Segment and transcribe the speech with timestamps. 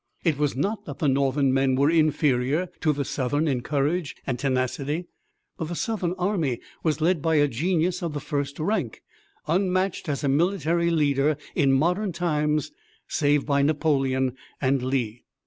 [0.23, 4.39] It was not that the Northern men were inferior to the Southern in courage and
[4.39, 5.05] tenacity,
[5.59, 9.03] but the Southern army was led by a genius of the first rank,
[9.45, 12.71] unmatched as a military leader in modern times,
[13.07, 15.23] save by Napoleon and Lee.